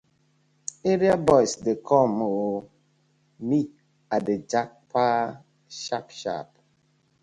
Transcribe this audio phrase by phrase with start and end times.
[0.93, 2.57] Area boys dey com ooo,
[3.47, 3.59] me
[4.15, 5.05] I dey jappa
[5.81, 6.49] sharp sharp.